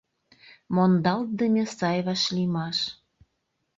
[0.75, 2.77] Мондалтдыме сай вашлиймаш.